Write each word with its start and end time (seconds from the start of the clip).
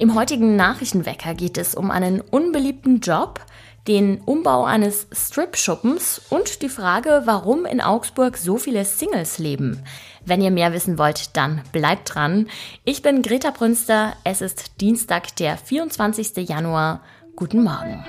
Im 0.00 0.14
heutigen 0.14 0.56
Nachrichtenwecker 0.56 1.34
geht 1.34 1.58
es 1.58 1.74
um 1.74 1.90
einen 1.90 2.22
unbeliebten 2.22 3.00
Job, 3.00 3.44
den 3.86 4.22
Umbau 4.22 4.64
eines 4.64 5.06
Strip-Schuppens 5.12 6.22
und 6.30 6.62
die 6.62 6.70
Frage, 6.70 7.22
warum 7.26 7.66
in 7.66 7.82
Augsburg 7.82 8.38
so 8.38 8.56
viele 8.56 8.86
Singles 8.86 9.38
leben. 9.38 9.82
Wenn 10.24 10.40
ihr 10.40 10.50
mehr 10.50 10.72
wissen 10.72 10.96
wollt, 10.96 11.36
dann 11.36 11.60
bleibt 11.72 12.14
dran. 12.14 12.48
Ich 12.86 13.02
bin 13.02 13.20
Greta 13.20 13.50
Brünster. 13.50 14.14
Es 14.24 14.40
ist 14.40 14.80
Dienstag, 14.80 15.36
der 15.36 15.58
24. 15.58 16.48
Januar. 16.48 17.02
Guten 17.36 17.62
Morgen. 17.62 18.02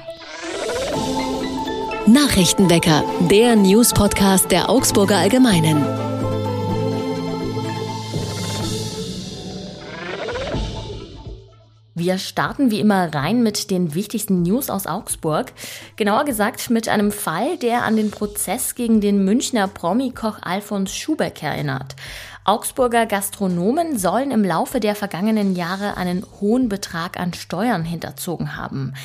Nachrichtenwecker, 2.06 3.04
der 3.30 3.58
News-Podcast 3.58 4.50
der 4.50 4.70
Augsburger 4.70 5.18
Allgemeinen. 5.18 6.11
Wir 12.02 12.18
starten 12.18 12.72
wie 12.72 12.80
immer 12.80 13.14
rein 13.14 13.44
mit 13.44 13.70
den 13.70 13.94
wichtigsten 13.94 14.42
News 14.42 14.72
aus 14.72 14.88
Augsburg. 14.88 15.54
Genauer 15.98 16.26
gesagt 16.26 16.72
mit 16.72 16.90
einem 16.90 17.12
Fall, 17.12 17.58
der 17.58 17.84
an 17.84 17.96
den 17.96 18.10
Prozess 18.10 18.74
gegen 18.74 19.02
den 19.02 19.24
Münchner 19.24 19.68
Promikoch 19.68 20.40
Alfons 20.42 20.96
Schubeck 20.96 21.44
erinnert. 21.44 21.96
Augsburger 22.44 23.06
Gastronomen 23.06 24.00
sollen 24.00 24.32
im 24.32 24.44
Laufe 24.44 24.80
der 24.80 24.96
vergangenen 24.96 25.56
Jahre 25.56 25.96
einen 25.96 26.26
hohen 26.40 26.70
Betrag 26.70 27.20
an 27.20 27.36
Steuern 27.36 27.84
hinterzogen 27.84 28.58
haben. 28.58 28.96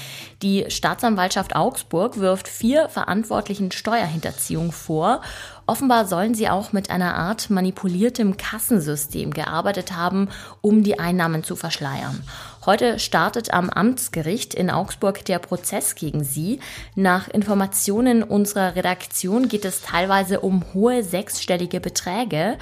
Die 0.40 0.64
Staatsanwaltschaft 0.70 1.54
Augsburg 1.54 2.18
wirft 2.18 2.48
vier 2.48 2.88
Verantwortlichen 2.88 3.72
Steuerhinterziehung 3.72 4.72
vor. 4.72 5.20
Offenbar 5.68 6.06
sollen 6.06 6.34
sie 6.34 6.48
auch 6.48 6.72
mit 6.72 6.90
einer 6.90 7.16
Art 7.16 7.50
manipuliertem 7.50 8.36
Kassensystem 8.36 9.32
gearbeitet 9.32 9.96
haben, 9.96 10.28
um 10.60 10.84
die 10.84 11.00
Einnahmen 11.00 11.42
zu 11.42 11.56
verschleiern. 11.56 12.22
Heute 12.66 12.98
startet 12.98 13.52
am 13.52 13.70
Amtsgericht 13.70 14.52
in 14.52 14.70
Augsburg 14.70 15.24
der 15.24 15.38
Prozess 15.38 15.94
gegen 15.94 16.24
sie. 16.24 16.58
Nach 16.96 17.28
Informationen 17.28 18.24
unserer 18.24 18.74
Redaktion 18.74 19.46
geht 19.48 19.64
es 19.64 19.82
teilweise 19.82 20.40
um 20.40 20.64
hohe 20.74 21.04
sechsstellige 21.04 21.78
Beträge. 21.78 22.58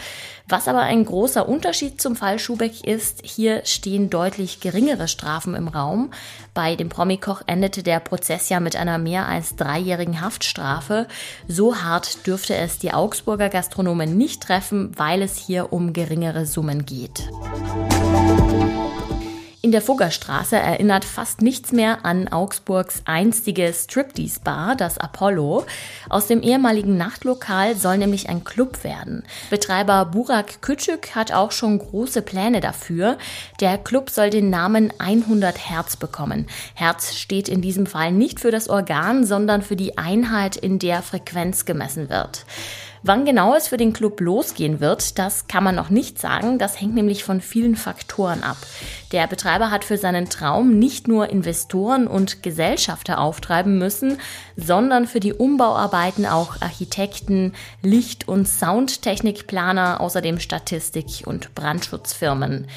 Was 0.46 0.68
aber 0.68 0.80
ein 0.80 1.06
großer 1.06 1.48
Unterschied 1.48 2.02
zum 2.02 2.16
Fall 2.16 2.38
Schubeck 2.38 2.84
ist, 2.84 3.20
hier 3.24 3.64
stehen 3.64 4.10
deutlich 4.10 4.60
geringere 4.60 5.08
Strafen 5.08 5.54
im 5.54 5.68
Raum. 5.68 6.10
Bei 6.52 6.76
dem 6.76 6.90
Promikoch 6.90 7.40
endete 7.46 7.82
der 7.82 7.98
Prozess 7.98 8.50
ja 8.50 8.60
mit 8.60 8.76
einer 8.76 8.98
mehr 8.98 9.26
als 9.26 9.56
dreijährigen 9.56 10.20
Haftstrafe. 10.20 11.08
So 11.48 11.76
hart 11.76 12.26
dürfte 12.26 12.54
es 12.54 12.78
die 12.78 12.92
Augsburger 12.96 13.48
Gastronomen 13.48 14.16
nicht 14.16 14.42
treffen, 14.42 14.92
weil 14.96 15.22
es 15.22 15.36
hier 15.36 15.72
um 15.72 15.92
geringere 15.92 16.46
Summen 16.46 16.86
geht. 16.86 17.30
In 19.64 19.72
der 19.72 19.80
Fuggerstraße 19.80 20.56
erinnert 20.56 21.06
fast 21.06 21.40
nichts 21.40 21.72
mehr 21.72 22.04
an 22.04 22.28
Augsburgs 22.28 23.00
einstige 23.06 23.72
Striptease-Bar, 23.72 24.76
das 24.76 24.98
Apollo. 24.98 25.64
Aus 26.10 26.26
dem 26.26 26.42
ehemaligen 26.42 26.98
Nachtlokal 26.98 27.74
soll 27.74 27.96
nämlich 27.96 28.28
ein 28.28 28.44
Club 28.44 28.84
werden. 28.84 29.22
Betreiber 29.48 30.04
Burak 30.04 30.58
Küçük 30.60 31.14
hat 31.14 31.32
auch 31.32 31.50
schon 31.50 31.78
große 31.78 32.20
Pläne 32.20 32.60
dafür. 32.60 33.16
Der 33.60 33.78
Club 33.78 34.10
soll 34.10 34.28
den 34.28 34.50
Namen 34.50 34.92
100 34.98 35.56
Hertz 35.70 35.96
bekommen. 35.96 36.46
Herz 36.74 37.14
steht 37.14 37.48
in 37.48 37.62
diesem 37.62 37.86
Fall 37.86 38.12
nicht 38.12 38.40
für 38.40 38.50
das 38.50 38.68
Organ, 38.68 39.24
sondern 39.24 39.62
für 39.62 39.76
die 39.76 39.96
Einheit, 39.96 40.56
in 40.56 40.78
der 40.78 41.00
Frequenz 41.00 41.64
gemessen 41.64 42.10
wird. 42.10 42.44
Wann 43.06 43.26
genau 43.26 43.54
es 43.54 43.68
für 43.68 43.76
den 43.76 43.92
Club 43.92 44.18
losgehen 44.22 44.80
wird, 44.80 45.18
das 45.18 45.46
kann 45.46 45.62
man 45.62 45.74
noch 45.74 45.90
nicht 45.90 46.18
sagen. 46.18 46.58
Das 46.58 46.80
hängt 46.80 46.94
nämlich 46.94 47.22
von 47.22 47.42
vielen 47.42 47.76
Faktoren 47.76 48.42
ab. 48.42 48.56
Der 49.12 49.26
Betreiber 49.26 49.70
hat 49.70 49.84
für 49.84 49.98
seinen 49.98 50.30
Traum 50.30 50.78
nicht 50.78 51.06
nur 51.06 51.28
Investoren 51.28 52.06
und 52.06 52.42
Gesellschafter 52.42 53.18
auftreiben 53.20 53.76
müssen, 53.76 54.16
sondern 54.56 55.06
für 55.06 55.20
die 55.20 55.34
Umbauarbeiten 55.34 56.24
auch 56.24 56.62
Architekten, 56.62 57.52
Licht- 57.82 58.26
und 58.26 58.48
Soundtechnikplaner, 58.48 60.00
außerdem 60.00 60.40
Statistik- 60.40 61.26
und 61.26 61.54
Brandschutzfirmen. 61.54 62.68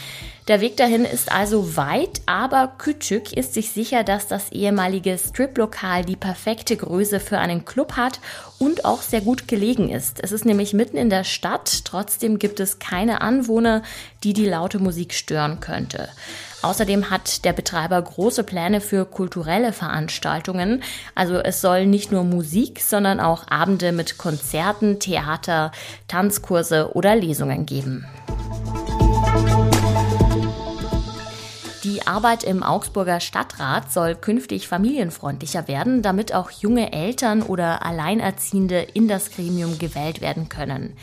Der 0.47 0.61
Weg 0.61 0.77
dahin 0.77 1.03
ist 1.03 1.29
also 1.29 1.75
weit, 1.75 2.21
aber 2.25 2.71
Küçük 2.77 3.33
ist 3.33 3.53
sich 3.53 3.71
sicher, 3.71 4.05
dass 4.05 4.29
das 4.29 4.49
ehemalige 4.53 5.17
Strip-Lokal 5.17 6.05
die 6.05 6.15
perfekte 6.15 6.77
Größe 6.77 7.19
für 7.19 7.37
einen 7.37 7.65
Club 7.65 7.97
hat 7.97 8.21
und 8.57 8.85
auch 8.85 9.01
sehr 9.01 9.19
gut 9.19 9.49
gelegen 9.49 9.89
ist. 9.89 10.23
Es 10.23 10.31
ist 10.31 10.45
nämlich 10.45 10.73
mitten 10.73 10.95
in 10.95 11.09
der 11.09 11.25
Stadt, 11.25 11.83
trotzdem 11.83 12.39
gibt 12.39 12.61
es 12.61 12.79
keine 12.79 13.19
Anwohner, 13.19 13.83
die 14.23 14.31
die 14.31 14.45
laute 14.45 14.79
Musik 14.79 15.13
stören 15.13 15.59
könnte. 15.59 16.07
Außerdem 16.61 17.09
hat 17.09 17.43
der 17.43 17.51
Betreiber 17.51 18.01
große 18.01 18.45
Pläne 18.45 18.79
für 18.79 19.03
kulturelle 19.03 19.73
Veranstaltungen. 19.73 20.81
Also 21.13 21.35
es 21.35 21.59
soll 21.59 21.85
nicht 21.85 22.13
nur 22.13 22.23
Musik, 22.23 22.79
sondern 22.79 23.19
auch 23.19 23.49
Abende 23.49 23.91
mit 23.91 24.17
Konzerten, 24.17 25.01
Theater, 25.01 25.73
Tanzkurse 26.07 26.95
oder 26.95 27.17
Lesungen 27.17 27.65
geben. 27.65 28.05
Die 31.87 32.05
Arbeit 32.05 32.43
im 32.43 32.63
Augsburger 32.63 33.21
Stadtrat 33.21 33.93
soll 33.93 34.13
künftig 34.13 34.67
familienfreundlicher 34.67 35.69
werden, 35.69 36.01
damit 36.01 36.33
auch 36.33 36.51
junge 36.51 36.91
Eltern 36.91 37.41
oder 37.41 37.85
Alleinerziehende 37.85 38.81
in 38.81 39.07
das 39.07 39.31
Gremium 39.31 39.79
gewählt 39.79 40.19
werden 40.19 40.49
können. 40.49 40.97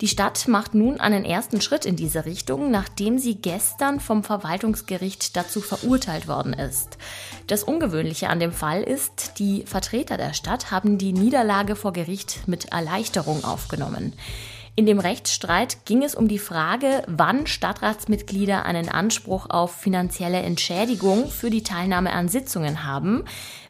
Die 0.00 0.08
Stadt 0.08 0.48
macht 0.48 0.74
nun 0.74 0.98
einen 0.98 1.24
ersten 1.24 1.60
Schritt 1.60 1.86
in 1.86 1.94
diese 1.94 2.24
Richtung, 2.24 2.72
nachdem 2.72 3.20
sie 3.20 3.36
gestern 3.36 4.00
vom 4.00 4.24
Verwaltungsgericht 4.24 5.36
dazu 5.36 5.60
verurteilt 5.60 6.26
worden 6.26 6.54
ist. 6.54 6.98
Das 7.46 7.62
Ungewöhnliche 7.62 8.28
an 8.28 8.40
dem 8.40 8.52
Fall 8.52 8.82
ist, 8.82 9.38
die 9.38 9.62
Vertreter 9.64 10.16
der 10.16 10.34
Stadt 10.34 10.72
haben 10.72 10.98
die 10.98 11.12
Niederlage 11.12 11.76
vor 11.76 11.92
Gericht 11.92 12.48
mit 12.48 12.72
Erleichterung 12.72 13.44
aufgenommen. 13.44 14.12
In 14.78 14.84
dem 14.84 14.98
Rechtsstreit 14.98 15.86
ging 15.86 16.02
es 16.02 16.14
um 16.14 16.28
die 16.28 16.38
Frage, 16.38 17.02
wann 17.06 17.46
Stadtratsmitglieder 17.46 18.66
einen 18.66 18.90
Anspruch 18.90 19.48
auf 19.48 19.74
finanzielle 19.74 20.40
Entschädigung 20.40 21.30
für 21.30 21.48
die 21.48 21.62
Teilnahme 21.62 22.12
an 22.12 22.28
Sitzungen 22.28 22.84
haben. 22.84 23.24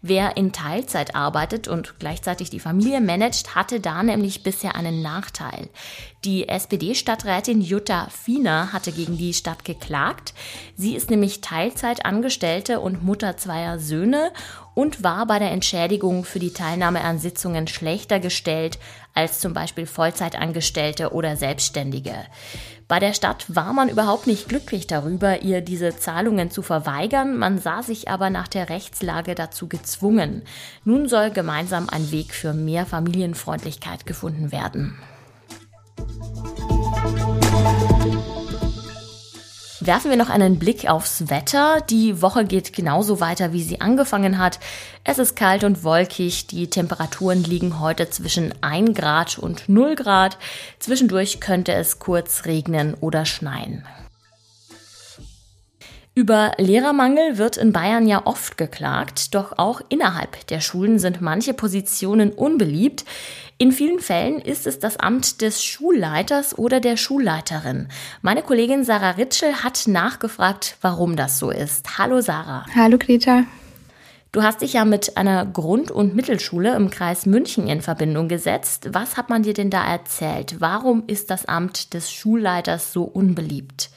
Wer 0.08 0.36
in 0.36 0.52
Teilzeit 0.52 1.16
arbeitet 1.16 1.66
und 1.66 1.98
gleichzeitig 1.98 2.48
die 2.48 2.60
Familie 2.60 3.00
managt, 3.00 3.56
hatte 3.56 3.80
da 3.80 4.04
nämlich 4.04 4.44
bisher 4.44 4.76
einen 4.76 5.02
Nachteil. 5.02 5.68
Die 6.24 6.48
SPD-Stadträtin 6.48 7.60
Jutta 7.60 8.06
Fiener 8.10 8.72
hatte 8.72 8.92
gegen 8.92 9.16
die 9.16 9.34
Stadt 9.34 9.64
geklagt. 9.64 10.32
Sie 10.76 10.94
ist 10.94 11.10
nämlich 11.10 11.40
Teilzeitangestellte 11.40 12.78
und 12.78 13.02
Mutter 13.02 13.36
zweier 13.36 13.80
Söhne 13.80 14.30
und 14.74 15.02
war 15.02 15.26
bei 15.26 15.40
der 15.40 15.50
Entschädigung 15.50 16.24
für 16.24 16.38
die 16.38 16.52
Teilnahme 16.52 17.00
an 17.00 17.18
Sitzungen 17.18 17.66
schlechter 17.66 18.20
gestellt 18.20 18.78
als 19.12 19.40
zum 19.40 19.54
Beispiel 19.54 19.86
Vollzeitangestellte 19.86 21.12
oder 21.12 21.36
Selbstständige. 21.36 22.14
Bei 22.88 23.00
der 23.00 23.14
Stadt 23.14 23.46
war 23.48 23.72
man 23.72 23.88
überhaupt 23.88 24.28
nicht 24.28 24.48
glücklich 24.48 24.86
darüber, 24.86 25.42
ihr 25.42 25.60
diese 25.60 25.96
Zahlungen 25.96 26.52
zu 26.52 26.62
verweigern, 26.62 27.36
man 27.36 27.58
sah 27.58 27.82
sich 27.82 28.08
aber 28.08 28.30
nach 28.30 28.46
der 28.46 28.68
Rechtslage 28.68 29.34
dazu 29.34 29.68
gezwungen. 29.68 30.42
Nun 30.84 31.08
soll 31.08 31.30
gemeinsam 31.30 31.88
ein 31.88 32.12
Weg 32.12 32.32
für 32.32 32.52
mehr 32.52 32.86
Familienfreundlichkeit 32.86 34.06
gefunden 34.06 34.52
werden. 34.52 34.96
Werfen 39.86 40.10
wir 40.10 40.18
noch 40.18 40.30
einen 40.30 40.58
Blick 40.58 40.90
aufs 40.90 41.30
Wetter. 41.30 41.80
Die 41.80 42.20
Woche 42.20 42.44
geht 42.44 42.72
genauso 42.72 43.20
weiter, 43.20 43.52
wie 43.52 43.62
sie 43.62 43.80
angefangen 43.80 44.38
hat. 44.38 44.58
Es 45.04 45.20
ist 45.20 45.36
kalt 45.36 45.62
und 45.62 45.84
wolkig. 45.84 46.48
Die 46.48 46.68
Temperaturen 46.68 47.44
liegen 47.44 47.78
heute 47.78 48.10
zwischen 48.10 48.52
1 48.62 48.98
Grad 48.98 49.38
und 49.38 49.68
0 49.68 49.94
Grad. 49.94 50.38
Zwischendurch 50.80 51.38
könnte 51.38 51.72
es 51.72 52.00
kurz 52.00 52.46
regnen 52.46 52.94
oder 52.94 53.24
schneien. 53.26 53.84
Über 56.18 56.52
Lehrermangel 56.56 57.36
wird 57.36 57.58
in 57.58 57.74
Bayern 57.74 58.06
ja 58.08 58.24
oft 58.24 58.56
geklagt, 58.56 59.34
doch 59.34 59.58
auch 59.58 59.82
innerhalb 59.90 60.46
der 60.46 60.62
Schulen 60.62 60.98
sind 60.98 61.20
manche 61.20 61.52
Positionen 61.52 62.32
unbeliebt. 62.32 63.04
In 63.58 63.70
vielen 63.70 63.98
Fällen 63.98 64.40
ist 64.40 64.66
es 64.66 64.78
das 64.78 64.98
Amt 64.98 65.42
des 65.42 65.62
Schulleiters 65.62 66.58
oder 66.58 66.80
der 66.80 66.96
Schulleiterin. 66.96 67.88
Meine 68.22 68.40
Kollegin 68.40 68.82
Sarah 68.82 69.10
Ritschel 69.10 69.62
hat 69.62 69.88
nachgefragt, 69.88 70.78
warum 70.80 71.16
das 71.16 71.38
so 71.38 71.50
ist. 71.50 71.98
Hallo 71.98 72.22
Sarah. 72.22 72.64
Hallo 72.74 72.96
Greta. 72.96 73.44
Du 74.32 74.42
hast 74.42 74.62
dich 74.62 74.72
ja 74.72 74.86
mit 74.86 75.18
einer 75.18 75.44
Grund- 75.44 75.90
und 75.90 76.16
Mittelschule 76.16 76.74
im 76.76 76.88
Kreis 76.88 77.26
München 77.26 77.68
in 77.68 77.82
Verbindung 77.82 78.28
gesetzt. 78.28 78.88
Was 78.92 79.18
hat 79.18 79.28
man 79.28 79.42
dir 79.42 79.52
denn 79.52 79.68
da 79.68 79.84
erzählt? 79.84 80.62
Warum 80.62 81.02
ist 81.08 81.28
das 81.28 81.44
Amt 81.44 81.92
des 81.92 82.10
Schulleiters 82.10 82.94
so 82.94 83.02
unbeliebt? 83.04 83.90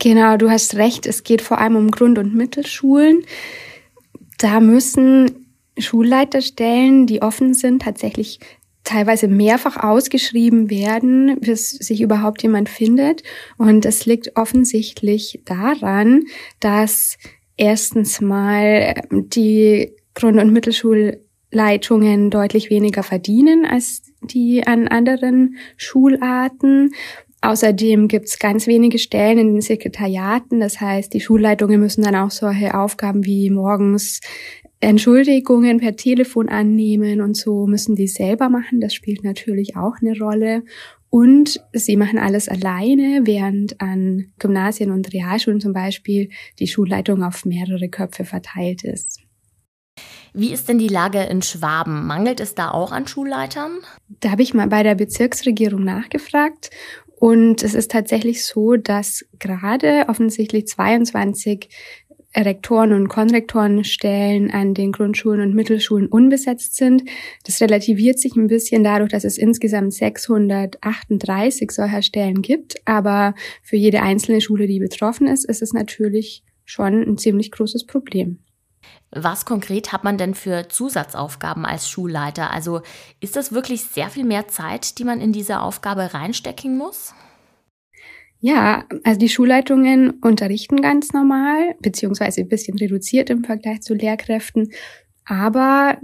Genau, 0.00 0.38
du 0.38 0.50
hast 0.50 0.76
recht. 0.76 1.06
Es 1.06 1.22
geht 1.24 1.42
vor 1.42 1.58
allem 1.58 1.76
um 1.76 1.90
Grund- 1.90 2.18
und 2.18 2.34
Mittelschulen. 2.34 3.22
Da 4.38 4.58
müssen 4.58 5.46
Schulleiterstellen, 5.78 7.06
die 7.06 7.22
offen 7.22 7.52
sind, 7.52 7.82
tatsächlich 7.82 8.40
teilweise 8.82 9.28
mehrfach 9.28 9.76
ausgeschrieben 9.76 10.70
werden, 10.70 11.38
bis 11.40 11.70
sich 11.70 12.00
überhaupt 12.00 12.42
jemand 12.42 12.70
findet. 12.70 13.22
Und 13.58 13.84
es 13.84 14.06
liegt 14.06 14.36
offensichtlich 14.36 15.42
daran, 15.44 16.24
dass 16.60 17.18
erstens 17.58 18.22
mal 18.22 18.94
die 19.10 19.92
Grund- 20.14 20.40
und 20.40 20.50
Mittelschulleitungen 20.50 22.30
deutlich 22.30 22.70
weniger 22.70 23.02
verdienen 23.02 23.66
als 23.66 24.02
die 24.22 24.66
an 24.66 24.88
anderen 24.88 25.56
Schularten. 25.76 26.92
Außerdem 27.42 28.08
gibt's 28.08 28.38
ganz 28.38 28.66
wenige 28.66 28.98
Stellen 28.98 29.38
in 29.38 29.52
den 29.54 29.62
Sekretariaten. 29.62 30.60
Das 30.60 30.80
heißt, 30.80 31.12
die 31.14 31.20
Schulleitungen 31.20 31.80
müssen 31.80 32.02
dann 32.02 32.14
auch 32.14 32.30
solche 32.30 32.74
Aufgaben 32.74 33.24
wie 33.24 33.48
morgens 33.48 34.20
Entschuldigungen 34.80 35.78
per 35.78 35.96
Telefon 35.96 36.48
annehmen 36.48 37.20
und 37.20 37.36
so 37.36 37.66
müssen 37.66 37.96
die 37.96 38.08
selber 38.08 38.48
machen. 38.48 38.80
Das 38.80 38.94
spielt 38.94 39.24
natürlich 39.24 39.76
auch 39.76 39.94
eine 40.02 40.18
Rolle. 40.18 40.64
Und 41.08 41.60
sie 41.72 41.96
machen 41.96 42.18
alles 42.18 42.48
alleine, 42.48 43.22
während 43.24 43.80
an 43.80 44.32
Gymnasien 44.38 44.92
und 44.92 45.12
Realschulen 45.12 45.60
zum 45.60 45.72
Beispiel 45.72 46.30
die 46.58 46.68
Schulleitung 46.68 47.24
auf 47.24 47.44
mehrere 47.44 47.88
Köpfe 47.88 48.24
verteilt 48.24 48.84
ist. 48.84 49.20
Wie 50.32 50.52
ist 50.52 50.68
denn 50.68 50.78
die 50.78 50.88
Lage 50.88 51.20
in 51.24 51.42
Schwaben? 51.42 52.06
Mangelt 52.06 52.38
es 52.38 52.54
da 52.54 52.70
auch 52.70 52.92
an 52.92 53.08
Schulleitern? 53.08 53.78
Da 54.20 54.30
habe 54.30 54.42
ich 54.42 54.54
mal 54.54 54.68
bei 54.68 54.84
der 54.84 54.94
Bezirksregierung 54.94 55.82
nachgefragt 55.82 56.70
und 57.20 57.62
es 57.62 57.74
ist 57.74 57.90
tatsächlich 57.90 58.46
so, 58.46 58.76
dass 58.76 59.26
gerade 59.38 60.06
offensichtlich 60.08 60.66
22 60.68 61.68
Rektoren 62.34 62.94
und 62.94 63.08
Konrektorenstellen 63.08 64.50
an 64.50 64.72
den 64.72 64.90
Grundschulen 64.90 65.42
und 65.42 65.54
Mittelschulen 65.54 66.06
unbesetzt 66.06 66.76
sind. 66.76 67.02
Das 67.44 67.60
relativiert 67.60 68.18
sich 68.18 68.36
ein 68.36 68.46
bisschen 68.46 68.84
dadurch, 68.84 69.10
dass 69.10 69.24
es 69.24 69.36
insgesamt 69.36 69.92
638 69.92 71.70
solcher 71.70 72.00
Stellen 72.00 72.40
gibt. 72.40 72.76
Aber 72.86 73.34
für 73.62 73.76
jede 73.76 74.00
einzelne 74.00 74.40
Schule, 74.40 74.66
die 74.66 74.78
betroffen 74.78 75.26
ist, 75.26 75.44
ist 75.44 75.60
es 75.60 75.74
natürlich 75.74 76.42
schon 76.64 77.02
ein 77.02 77.18
ziemlich 77.18 77.50
großes 77.50 77.84
Problem. 77.84 78.38
Was 79.10 79.44
konkret 79.44 79.92
hat 79.92 80.04
man 80.04 80.18
denn 80.18 80.34
für 80.34 80.68
Zusatzaufgaben 80.68 81.66
als 81.66 81.88
Schulleiter? 81.88 82.52
Also 82.52 82.82
ist 83.20 83.34
das 83.36 83.52
wirklich 83.52 83.82
sehr 83.82 84.08
viel 84.08 84.24
mehr 84.24 84.46
Zeit, 84.48 84.98
die 84.98 85.04
man 85.04 85.20
in 85.20 85.32
diese 85.32 85.60
Aufgabe 85.60 86.14
reinstecken 86.14 86.78
muss? 86.78 87.12
Ja, 88.38 88.84
also 89.04 89.18
die 89.18 89.28
Schulleitungen 89.28 90.10
unterrichten 90.20 90.80
ganz 90.80 91.12
normal, 91.12 91.74
beziehungsweise 91.80 92.40
ein 92.40 92.48
bisschen 92.48 92.78
reduziert 92.78 93.28
im 93.28 93.44
Vergleich 93.44 93.82
zu 93.82 93.94
Lehrkräften. 93.94 94.72
Aber 95.24 95.98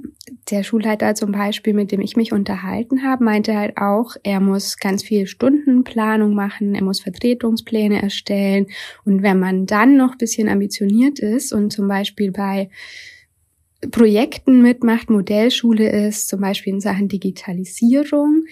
der 0.51 0.63
Schulleiter 0.63 1.15
zum 1.15 1.33
Beispiel, 1.33 1.75
mit 1.75 1.91
dem 1.91 2.01
ich 2.01 2.17
mich 2.17 2.33
unterhalten 2.33 3.03
habe, 3.03 3.25
meinte 3.25 3.57
halt 3.57 3.77
auch, 3.77 4.15
er 4.23 4.41
muss 4.41 4.77
ganz 4.77 5.03
viel 5.03 5.27
Stundenplanung 5.27 6.35
machen, 6.35 6.75
er 6.75 6.85
muss 6.85 7.01
Vertretungspläne 7.01 8.01
erstellen. 8.01 8.67
Und 9.05 9.23
wenn 9.23 9.41
man 9.41 9.67
dann 9.67 9.97
noch 9.97 10.17
bisschen 10.17 10.49
ambitioniert 10.49 11.19
ist 11.19 11.53
und 11.53 11.73
zum 11.73 11.89
Beispiel 11.89 12.31
bei 12.31 12.71
Projekten 13.91 14.63
mitmacht, 14.63 15.11
Modellschule 15.11 16.07
ist, 16.07 16.29
zum 16.29 16.41
Beispiel 16.41 16.75
in 16.75 16.81
Sachen 16.81 17.09
Digitalisierung, 17.09 18.45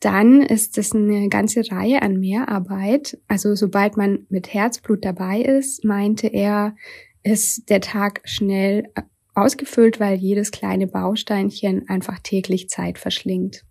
dann 0.00 0.40
ist 0.40 0.78
es 0.78 0.94
eine 0.94 1.28
ganze 1.28 1.70
Reihe 1.70 2.02
an 2.02 2.18
Mehrarbeit. 2.18 3.18
Also 3.28 3.54
sobald 3.54 3.96
man 3.96 4.26
mit 4.30 4.52
Herzblut 4.52 5.04
dabei 5.04 5.42
ist, 5.42 5.84
meinte 5.84 6.26
er, 6.28 6.74
ist 7.22 7.68
der 7.68 7.82
Tag 7.82 8.22
schnell 8.24 8.88
ausgefüllt, 9.34 10.00
weil 10.00 10.16
jedes 10.16 10.50
kleine 10.50 10.86
Bausteinchen 10.86 11.88
einfach 11.88 12.18
täglich 12.18 12.68
Zeit 12.68 12.98
verschlingt. 12.98 13.64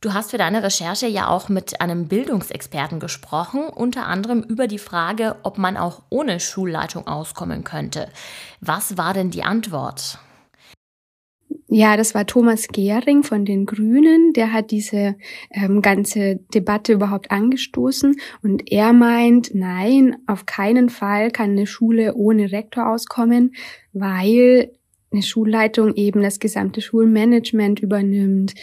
Du 0.00 0.14
hast 0.14 0.30
für 0.30 0.38
deine 0.38 0.62
Recherche 0.62 1.06
ja 1.06 1.28
auch 1.28 1.50
mit 1.50 1.82
einem 1.82 2.08
Bildungsexperten 2.08 3.00
gesprochen, 3.00 3.64
unter 3.68 4.06
anderem 4.06 4.42
über 4.42 4.66
die 4.66 4.78
Frage, 4.78 5.36
ob 5.42 5.58
man 5.58 5.76
auch 5.76 6.02
ohne 6.08 6.40
Schulleitung 6.40 7.06
auskommen 7.06 7.64
könnte. 7.64 8.08
Was 8.62 8.96
war 8.96 9.12
denn 9.12 9.30
die 9.30 9.42
Antwort? 9.42 10.18
Ja, 11.72 11.96
das 11.96 12.16
war 12.16 12.26
Thomas 12.26 12.66
Gehring 12.66 13.22
von 13.22 13.44
den 13.44 13.64
Grünen. 13.64 14.32
Der 14.32 14.52
hat 14.52 14.72
diese 14.72 15.14
ähm, 15.52 15.82
ganze 15.82 16.40
Debatte 16.52 16.92
überhaupt 16.94 17.30
angestoßen 17.30 18.16
und 18.42 18.72
er 18.72 18.92
meint, 18.92 19.54
nein, 19.54 20.16
auf 20.26 20.46
keinen 20.46 20.88
Fall 20.88 21.30
kann 21.30 21.50
eine 21.50 21.68
Schule 21.68 22.14
ohne 22.16 22.50
Rektor 22.50 22.88
auskommen, 22.88 23.54
weil 23.92 24.72
eine 25.12 25.22
Schulleitung 25.22 25.94
eben 25.94 26.22
das 26.22 26.40
gesamte 26.40 26.80
Schulmanagement 26.80 27.78
übernimmt, 27.78 28.54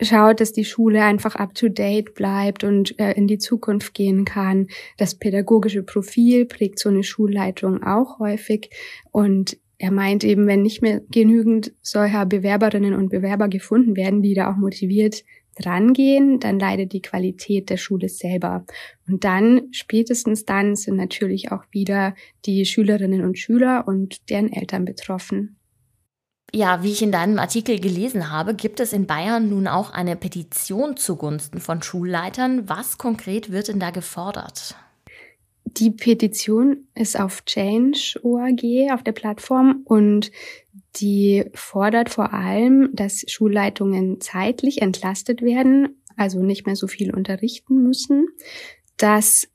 schaut, 0.00 0.40
dass 0.40 0.52
die 0.52 0.64
Schule 0.64 1.02
einfach 1.02 1.34
up-to-date 1.34 2.14
bleibt 2.14 2.62
und 2.62 3.00
äh, 3.00 3.14
in 3.14 3.26
die 3.26 3.38
Zukunft 3.38 3.94
gehen 3.94 4.24
kann. 4.24 4.68
Das 4.96 5.16
pädagogische 5.16 5.82
Profil 5.82 6.46
prägt 6.46 6.78
so 6.78 6.88
eine 6.88 7.02
Schulleitung 7.02 7.82
auch 7.82 8.20
häufig 8.20 8.70
und 9.10 9.56
er 9.78 9.92
meint 9.92 10.24
eben, 10.24 10.46
wenn 10.46 10.62
nicht 10.62 10.82
mehr 10.82 11.00
genügend 11.08 11.72
solcher 11.82 12.26
Bewerberinnen 12.26 12.94
und 12.94 13.10
Bewerber 13.10 13.48
gefunden 13.48 13.96
werden, 13.96 14.22
die 14.22 14.34
da 14.34 14.50
auch 14.50 14.56
motiviert 14.56 15.24
drangehen, 15.54 16.40
dann 16.40 16.58
leidet 16.58 16.92
die 16.92 17.02
Qualität 17.02 17.70
der 17.70 17.76
Schule 17.76 18.08
selber. 18.08 18.64
Und 19.08 19.24
dann, 19.24 19.68
spätestens 19.72 20.44
dann, 20.44 20.76
sind 20.76 20.96
natürlich 20.96 21.52
auch 21.52 21.64
wieder 21.70 22.14
die 22.44 22.64
Schülerinnen 22.64 23.24
und 23.24 23.38
Schüler 23.38 23.86
und 23.86 24.28
deren 24.30 24.52
Eltern 24.52 24.84
betroffen. 24.84 25.56
Ja, 26.52 26.82
wie 26.82 26.92
ich 26.92 27.02
in 27.02 27.12
deinem 27.12 27.38
Artikel 27.38 27.78
gelesen 27.78 28.30
habe, 28.30 28.54
gibt 28.54 28.80
es 28.80 28.92
in 28.92 29.06
Bayern 29.06 29.50
nun 29.50 29.68
auch 29.68 29.90
eine 29.90 30.16
Petition 30.16 30.96
zugunsten 30.96 31.60
von 31.60 31.82
Schulleitern. 31.82 32.68
Was 32.68 32.96
konkret 32.96 33.52
wird 33.52 33.68
denn 33.68 33.80
da 33.80 33.90
gefordert? 33.90 34.76
Die 35.78 35.90
Petition 35.90 36.88
ist 36.94 37.18
auf 37.18 37.44
Change.org 37.44 38.62
auf 38.92 39.02
der 39.04 39.12
Plattform 39.12 39.82
und 39.84 40.32
die 40.96 41.44
fordert 41.54 42.10
vor 42.10 42.32
allem, 42.32 42.90
dass 42.94 43.24
Schulleitungen 43.28 44.20
zeitlich 44.20 44.82
entlastet 44.82 45.40
werden, 45.40 46.02
also 46.16 46.42
nicht 46.42 46.66
mehr 46.66 46.74
so 46.74 46.88
viel 46.88 47.14
unterrichten 47.14 47.82
müssen, 47.84 48.26
dass 48.96 49.48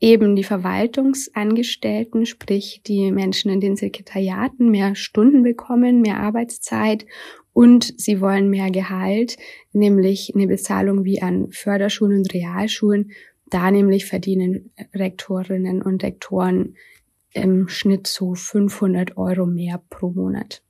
eben 0.00 0.36
die 0.36 0.44
Verwaltungsangestellten, 0.44 2.26
sprich 2.26 2.82
die 2.86 3.10
Menschen 3.10 3.50
in 3.50 3.60
den 3.60 3.76
Sekretariaten, 3.76 4.70
mehr 4.70 4.94
Stunden 4.94 5.42
bekommen, 5.42 6.02
mehr 6.02 6.20
Arbeitszeit 6.20 7.06
und 7.54 7.94
sie 7.98 8.20
wollen 8.20 8.50
mehr 8.50 8.70
Gehalt, 8.70 9.38
nämlich 9.72 10.32
eine 10.34 10.46
Bezahlung 10.46 11.04
wie 11.04 11.22
an 11.22 11.50
Förderschulen 11.50 12.18
und 12.18 12.34
Realschulen 12.34 13.12
da 13.50 13.70
nämlich 13.70 14.06
verdienen 14.06 14.72
Rektorinnen 14.94 15.82
und 15.82 16.02
Rektoren 16.02 16.76
im 17.32 17.68
Schnitt 17.68 18.06
so 18.06 18.34
500 18.34 19.16
Euro 19.16 19.46
mehr 19.46 19.82
pro 19.90 20.10
Monat. 20.10 20.62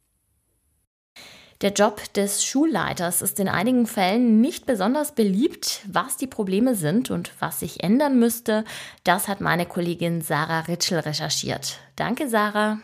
Der 1.62 1.72
Job 1.72 2.00
des 2.14 2.42
Schulleiters 2.42 3.20
ist 3.20 3.38
in 3.38 3.48
einigen 3.48 3.86
Fällen 3.86 4.40
nicht 4.40 4.64
besonders 4.64 5.14
beliebt. 5.14 5.82
Was 5.86 6.16
die 6.16 6.26
Probleme 6.26 6.74
sind 6.74 7.10
und 7.10 7.32
was 7.38 7.60
sich 7.60 7.82
ändern 7.82 8.18
müsste, 8.18 8.64
das 9.04 9.28
hat 9.28 9.42
meine 9.42 9.66
Kollegin 9.66 10.22
Sarah 10.22 10.60
Ritschel 10.60 11.00
recherchiert. 11.00 11.78
Danke, 11.96 12.28
Sarah. 12.28 12.78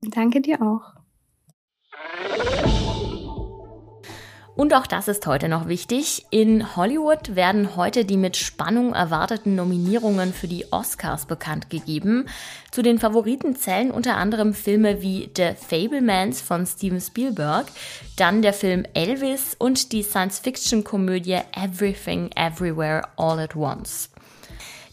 Danke 0.00 0.40
dir 0.40 0.60
auch. 0.60 0.94
Und 4.62 4.74
auch 4.74 4.86
das 4.86 5.08
ist 5.08 5.26
heute 5.26 5.48
noch 5.48 5.66
wichtig. 5.66 6.24
In 6.30 6.76
Hollywood 6.76 7.34
werden 7.34 7.74
heute 7.74 8.04
die 8.04 8.16
mit 8.16 8.36
Spannung 8.36 8.94
erwarteten 8.94 9.56
Nominierungen 9.56 10.32
für 10.32 10.46
die 10.46 10.72
Oscars 10.72 11.26
bekannt 11.26 11.68
gegeben. 11.68 12.28
Zu 12.70 12.82
den 12.82 13.00
Favoriten 13.00 13.56
zählen 13.56 13.90
unter 13.90 14.16
anderem 14.16 14.54
Filme 14.54 15.02
wie 15.02 15.28
The 15.36 15.54
Fablemans 15.56 16.40
von 16.40 16.64
Steven 16.64 17.00
Spielberg, 17.00 17.66
dann 18.14 18.40
der 18.40 18.52
Film 18.52 18.84
Elvis 18.94 19.56
und 19.58 19.90
die 19.90 20.04
Science-Fiction-Komödie 20.04 21.40
Everything 21.60 22.30
Everywhere 22.36 23.02
All 23.16 23.40
at 23.40 23.56
Once. 23.56 24.10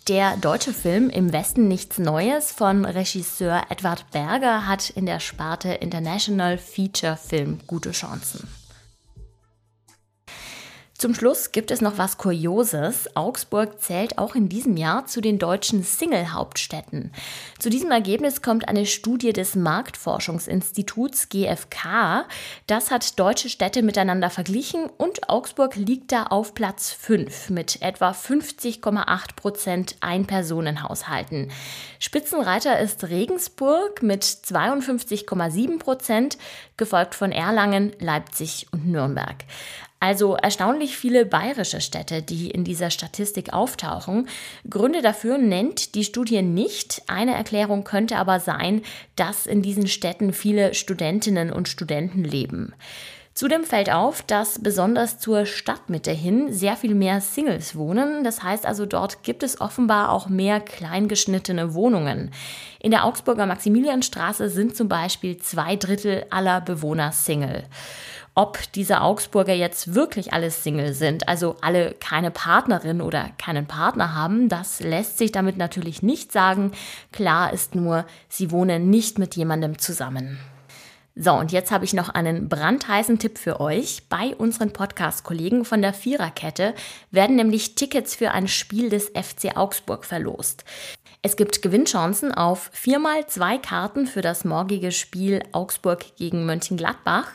Der 0.07 0.35
deutsche 0.37 0.73
Film 0.73 1.11
Im 1.11 1.31
Westen 1.31 1.67
nichts 1.67 1.99
Neues 1.99 2.51
von 2.51 2.85
Regisseur 2.85 3.67
Edward 3.69 4.09
Berger 4.09 4.65
hat 4.65 4.89
in 4.89 5.05
der 5.05 5.19
Sparte 5.19 5.73
International 5.73 6.57
Feature 6.57 7.17
Film 7.17 7.59
gute 7.67 7.91
Chancen. 7.91 8.58
Zum 10.99 11.15
Schluss 11.15 11.53
gibt 11.53 11.71
es 11.71 11.79
noch 11.79 11.97
was 11.97 12.17
Kurioses. 12.17 13.15
Augsburg 13.15 13.81
zählt 13.81 14.17
auch 14.17 14.35
in 14.35 14.49
diesem 14.49 14.75
Jahr 14.75 15.05
zu 15.05 15.21
den 15.21 15.39
deutschen 15.39 15.81
Single-Hauptstädten. 15.81 17.13
Zu 17.57 17.69
diesem 17.69 17.89
Ergebnis 17.89 18.41
kommt 18.41 18.67
eine 18.67 18.85
Studie 18.85 19.31
des 19.31 19.55
Marktforschungsinstituts 19.55 21.29
GfK. 21.29 22.27
Das 22.67 22.91
hat 22.91 23.17
deutsche 23.17 23.47
Städte 23.47 23.81
miteinander 23.81 24.29
verglichen 24.29 24.89
und 24.97 25.29
Augsburg 25.29 25.77
liegt 25.77 26.11
da 26.11 26.23
auf 26.23 26.53
Platz 26.53 26.91
5 26.91 27.49
mit 27.49 27.81
etwa 27.81 28.11
50,8 28.11 29.35
Prozent 29.37 29.95
Einpersonenhaushalten. 30.01 31.49
Spitzenreiter 31.99 32.77
ist 32.77 33.05
Regensburg 33.05 34.03
mit 34.03 34.25
52,7 34.25 35.79
Prozent, 35.79 36.37
gefolgt 36.75 37.15
von 37.15 37.31
Erlangen, 37.31 37.93
Leipzig 37.99 38.67
und 38.73 38.85
Nürnberg. 38.85 39.45
Also 40.01 40.35
erstaunlich 40.35 40.97
viele 40.97 41.25
bayerische 41.25 41.81
Städte, 41.81 42.21
die 42.21 42.49
in 42.49 42.63
dieser 42.63 42.89
Statistik 42.89 43.51
auftauchen. 43.51 44.29
Gründe 44.69 45.01
dafür 45.01 45.37
nennt 45.37 45.93
die 45.95 46.05
Studie 46.05 46.41
nicht. 46.41 47.01
Eine 47.07 47.35
Erklärung 47.35 47.83
könnte 47.83 48.15
aber 48.15 48.39
sein, 48.39 48.81
dass 49.17 49.45
in 49.45 49.61
diesen 49.61 49.87
Städten 49.87 50.31
viele 50.31 50.73
Studentinnen 50.73 51.51
und 51.51 51.67
Studenten 51.67 52.23
leben. 52.23 52.73
Zudem 53.33 53.63
fällt 53.63 53.89
auf, 53.89 54.21
dass 54.21 54.61
besonders 54.61 55.19
zur 55.19 55.45
Stadtmitte 55.45 56.11
hin 56.11 56.51
sehr 56.51 56.75
viel 56.75 56.93
mehr 56.93 57.21
Singles 57.21 57.75
wohnen. 57.75 58.23
Das 58.23 58.43
heißt 58.43 58.65
also, 58.65 58.85
dort 58.85 59.23
gibt 59.23 59.43
es 59.43 59.61
offenbar 59.61 60.11
auch 60.11 60.27
mehr 60.27 60.59
kleingeschnittene 60.59 61.73
Wohnungen. 61.73 62.31
In 62.81 62.91
der 62.91 63.05
Augsburger 63.05 63.45
Maximilianstraße 63.45 64.49
sind 64.49 64.75
zum 64.75 64.89
Beispiel 64.89 65.37
zwei 65.37 65.77
Drittel 65.77 66.25
aller 66.29 66.59
Bewohner 66.59 67.13
Single. 67.13 67.63
Ob 68.39 68.71
diese 68.71 69.01
Augsburger 69.01 69.53
jetzt 69.53 69.95
wirklich 69.95 70.31
alles 70.31 70.63
Single 70.63 70.93
sind, 70.93 71.27
also 71.27 71.57
alle 71.59 71.93
keine 71.99 72.31
Partnerin 72.31 73.01
oder 73.01 73.31
keinen 73.37 73.65
Partner 73.65 74.15
haben, 74.15 74.47
das 74.47 74.79
lässt 74.79 75.17
sich 75.17 75.33
damit 75.33 75.57
natürlich 75.57 76.03
nicht 76.03 76.31
sagen. 76.31 76.71
Klar 77.11 77.51
ist 77.51 77.75
nur, 77.75 78.05
sie 78.29 78.49
wohnen 78.49 78.89
nicht 78.89 79.19
mit 79.19 79.35
jemandem 79.35 79.77
zusammen. 79.77 80.39
So, 81.21 81.33
und 81.33 81.51
jetzt 81.51 81.69
habe 81.69 81.83
ich 81.83 81.93
noch 81.93 82.07
einen 82.07 82.47
brandheißen 82.47 83.19
Tipp 83.19 83.37
für 83.37 83.59
euch. 83.59 84.03
Bei 84.07 84.33
unseren 84.37 84.71
Podcast-Kollegen 84.71 85.65
von 85.65 85.81
der 85.81 85.93
Viererkette 85.93 86.73
werden 87.11 87.35
nämlich 87.35 87.75
Tickets 87.75 88.15
für 88.15 88.31
ein 88.31 88.47
Spiel 88.47 88.89
des 88.89 89.09
FC 89.09 89.57
Augsburg 89.57 90.05
verlost. 90.05 90.63
Es 91.21 91.35
gibt 91.35 91.61
Gewinnchancen 91.61 92.33
auf 92.33 92.69
viermal 92.71 93.27
zwei 93.27 93.57
Karten 93.57 94.07
für 94.07 94.21
das 94.21 94.45
morgige 94.45 94.93
Spiel 94.93 95.43
Augsburg 95.51 96.15
gegen 96.15 96.45
Mönchengladbach. 96.45 97.27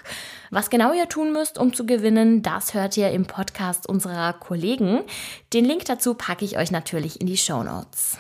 Was 0.51 0.71
genau 0.71 0.95
ihr 0.95 1.07
tun 1.07 1.35
müsst, 1.35 1.59
um 1.59 1.75
zu 1.75 1.85
gewinnen, 1.85 2.41
das 2.41 2.73
hört 2.73 2.97
ihr 2.97 3.11
im 3.11 3.27
Podcast 3.27 3.87
unserer 3.87 4.33
Kollegen. 4.33 5.03
Den 5.53 5.67
Link 5.67 5.85
dazu 5.85 6.15
packe 6.15 6.47
ich 6.47 6.57
euch 6.57 6.71
natürlich 6.71 7.21
in 7.21 7.27
die 7.27 7.37
Show 7.37 7.63
Notes. 7.63 8.17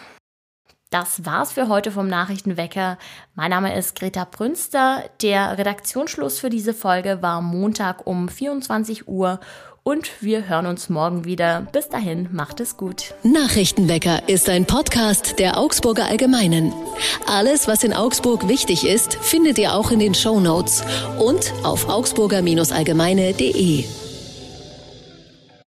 Das 0.90 1.24
war's 1.24 1.52
für 1.52 1.68
heute 1.68 1.90
vom 1.90 2.08
Nachrichtenwecker. 2.08 2.98
Mein 3.34 3.50
Name 3.50 3.74
ist 3.74 3.98
Greta 3.98 4.28
Brünster. 4.30 5.08
Der 5.22 5.56
Redaktionsschluss 5.56 6.38
für 6.38 6.50
diese 6.50 6.74
Folge 6.74 7.22
war 7.22 7.40
Montag 7.40 8.06
um 8.06 8.28
24 8.28 9.08
Uhr 9.08 9.40
und 9.84 10.10
wir 10.20 10.48
hören 10.48 10.66
uns 10.66 10.88
morgen 10.88 11.24
wieder. 11.24 11.68
Bis 11.70 11.88
dahin, 11.88 12.28
macht 12.32 12.58
es 12.58 12.76
gut. 12.76 13.14
Nachrichtenwecker 13.22 14.28
ist 14.28 14.48
ein 14.48 14.64
Podcast 14.64 15.38
der 15.38 15.58
Augsburger 15.58 16.06
Allgemeinen. 16.06 16.72
Alles, 17.26 17.68
was 17.68 17.84
in 17.84 17.92
Augsburg 17.92 18.48
wichtig 18.48 18.84
ist, 18.84 19.14
findet 19.14 19.58
ihr 19.58 19.74
auch 19.74 19.92
in 19.92 20.00
den 20.00 20.14
Show 20.14 20.40
Notes 20.40 20.82
und 21.20 21.52
auf 21.62 21.88
augsburger-allgemeine.de. 21.88 23.84